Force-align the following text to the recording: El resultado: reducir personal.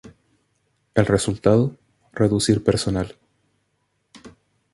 El 0.95 1.05
resultado: 1.05 1.77
reducir 2.11 2.63
personal. 2.63 3.15